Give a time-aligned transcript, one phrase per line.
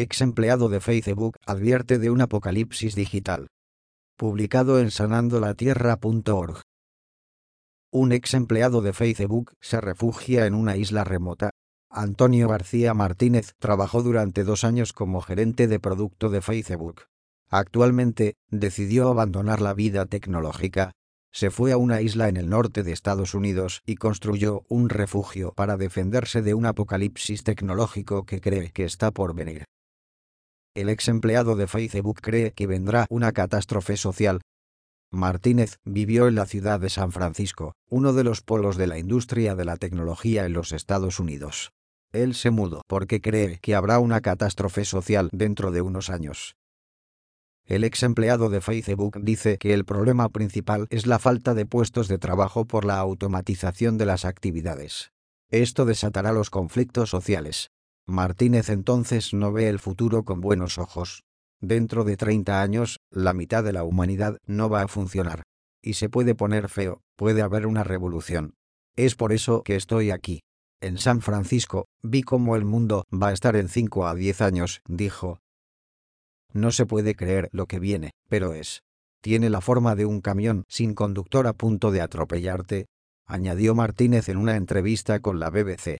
[0.00, 3.48] ex empleado de Facebook, advierte de un apocalipsis digital.
[4.16, 6.62] Publicado en sanandolatierra.org.
[7.90, 11.50] Un ex empleado de Facebook se refugia en una isla remota.
[11.90, 17.06] Antonio García Martínez trabajó durante dos años como gerente de producto de Facebook.
[17.48, 20.92] Actualmente, decidió abandonar la vida tecnológica.
[21.32, 25.52] Se fue a una isla en el norte de Estados Unidos y construyó un refugio
[25.56, 29.64] para defenderse de un apocalipsis tecnológico que cree que está por venir.
[30.78, 34.42] El ex empleado de Facebook cree que vendrá una catástrofe social.
[35.10, 39.56] Martínez vivió en la ciudad de San Francisco, uno de los polos de la industria
[39.56, 41.72] de la tecnología en los Estados Unidos.
[42.12, 46.54] Él se mudó porque cree que habrá una catástrofe social dentro de unos años.
[47.64, 52.06] El ex empleado de Facebook dice que el problema principal es la falta de puestos
[52.06, 55.10] de trabajo por la automatización de las actividades.
[55.50, 57.72] Esto desatará los conflictos sociales.
[58.08, 61.24] Martínez entonces no ve el futuro con buenos ojos.
[61.60, 65.42] Dentro de 30 años, la mitad de la humanidad no va a funcionar.
[65.82, 68.54] Y se puede poner feo, puede haber una revolución.
[68.96, 70.40] Es por eso que estoy aquí.
[70.80, 74.80] En San Francisco, vi cómo el mundo va a estar en 5 a 10 años,
[74.88, 75.40] dijo.
[76.54, 78.80] No se puede creer lo que viene, pero es.
[79.20, 82.86] Tiene la forma de un camión sin conductor a punto de atropellarte,
[83.26, 85.98] añadió Martínez en una entrevista con la BBC.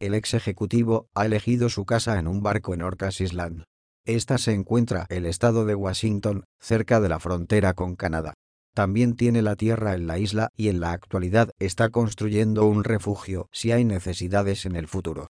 [0.00, 3.64] El ex ejecutivo ha elegido su casa en un barco en Orcas Island.
[4.06, 8.32] Esta se encuentra el estado de Washington, cerca de la frontera con Canadá.
[8.74, 13.48] También tiene la tierra en la isla y en la actualidad está construyendo un refugio
[13.52, 15.26] si hay necesidades en el futuro.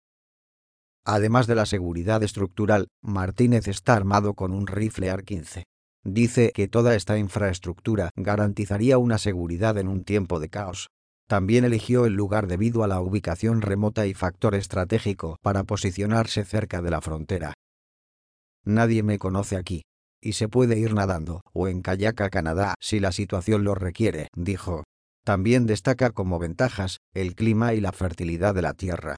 [1.04, 5.62] Además de la seguridad estructural, Martínez está armado con un rifle AR-15.
[6.02, 10.88] Dice que toda esta infraestructura garantizaría una seguridad en un tiempo de caos.
[11.28, 16.82] También eligió el lugar debido a la ubicación remota y factor estratégico para posicionarse cerca
[16.82, 17.54] de la frontera.
[18.64, 19.82] Nadie me conoce aquí.
[20.22, 24.28] Y se puede ir nadando o en kayak a Canadá si la situación lo requiere,
[24.34, 24.84] dijo.
[25.24, 29.16] También destaca como ventajas el clima y la fertilidad de la tierra.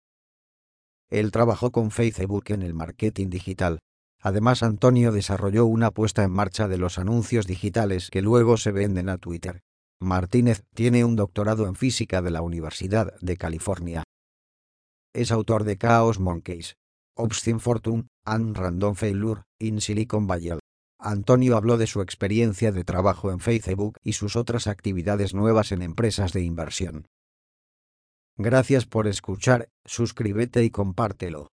[1.10, 3.78] Él trabajó con Facebook en el marketing digital.
[4.21, 9.09] Además, Antonio desarrolló una puesta en marcha de los anuncios digitales que luego se venden
[9.09, 9.60] a Twitter.
[10.00, 14.04] Martínez tiene un doctorado en física de la Universidad de California.
[15.12, 16.76] Es autor de Chaos Monkeys,
[17.16, 20.60] Obscene Fortune, and Random Failure, in Silicon Valley.
[21.00, 25.82] Antonio habló de su experiencia de trabajo en Facebook y sus otras actividades nuevas en
[25.82, 27.06] empresas de inversión.
[28.36, 31.48] Gracias por escuchar, suscríbete y compártelo.